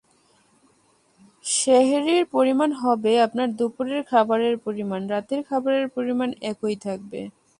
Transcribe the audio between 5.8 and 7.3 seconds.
পরিমাণ একই থাকবে।